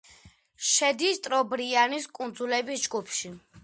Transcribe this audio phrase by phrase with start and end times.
[0.69, 3.37] შედის ტრობრიანის კუნძულების ჯგუფში.